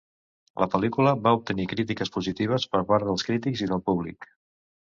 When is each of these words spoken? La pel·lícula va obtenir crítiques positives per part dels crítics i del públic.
La 0.63 0.67
pel·lícula 0.75 1.11
va 1.27 1.33
obtenir 1.41 1.67
crítiques 1.75 2.13
positives 2.17 2.67
per 2.73 2.81
part 2.93 3.09
dels 3.11 3.29
crítics 3.29 3.63
i 3.67 3.73
del 3.75 3.85
públic. 3.93 4.31